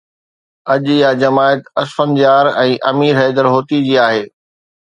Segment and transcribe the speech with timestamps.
[0.73, 4.23] اڄ اها جماعت اسفند يار ۽ امير حيدر هوتي جي آهي.